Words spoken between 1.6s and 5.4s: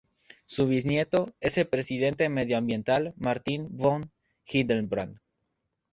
dirigente medioambiental Martin von Hildebrand.